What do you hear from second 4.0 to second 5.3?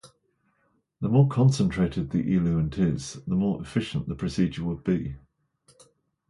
the procedure would be.